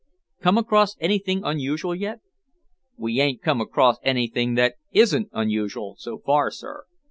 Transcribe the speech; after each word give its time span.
"Come 0.41 0.57
across 0.57 0.95
anything 0.99 1.43
unusual 1.43 1.93
yet?" 1.93 2.21
"We 2.97 3.19
ain't 3.21 3.43
come 3.43 3.61
across 3.61 3.97
anything 4.01 4.55
that 4.55 4.77
isn't 4.91 5.29
unusual 5.31 5.95
so 5.99 6.17
far, 6.17 6.49
sir. 6.49 6.85